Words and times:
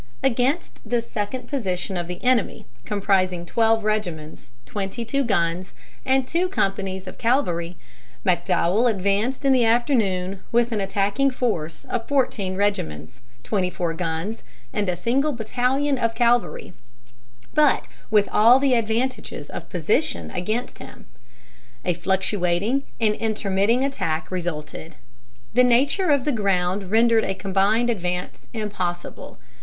Against 0.23 0.79
this 0.83 1.07
second 1.11 1.47
position 1.47 1.95
of 1.95 2.07
the 2.07 2.23
enemy, 2.23 2.65
comprising 2.85 3.45
twelve 3.45 3.83
regiments, 3.83 4.49
twenty 4.65 5.05
two 5.05 5.23
guns, 5.23 5.75
and 6.07 6.27
two 6.27 6.49
companies 6.49 7.05
of 7.05 7.19
cavalry, 7.19 7.77
McDowell 8.25 8.89
advanced 8.89 9.45
in 9.45 9.53
the 9.53 9.63
afternoon 9.63 10.39
with 10.51 10.71
an 10.71 10.81
attacking 10.81 11.29
force 11.29 11.85
of 11.85 12.07
fourteen 12.07 12.55
regiments, 12.55 13.21
twenty 13.43 13.69
four 13.69 13.93
guns, 13.93 14.41
and 14.73 14.89
a 14.89 14.95
single 14.95 15.33
battalion 15.33 15.99
of 15.99 16.15
cavalry, 16.15 16.73
but 17.53 17.85
with 18.09 18.27
all 18.31 18.57
the 18.57 18.73
advantages 18.73 19.51
of 19.51 19.69
position 19.69 20.31
against 20.31 20.79
him. 20.79 21.05
A 21.85 21.93
fluctuating 21.93 22.81
and 22.99 23.13
intermitting 23.13 23.85
attack 23.85 24.31
resulted. 24.31 24.95
The 25.53 25.63
nature 25.63 26.09
of 26.09 26.25
the 26.25 26.31
ground 26.31 26.89
rendered 26.89 27.23
a 27.23 27.35
combined 27.35 27.91
advance 27.91 28.47
impossible. 28.51 29.37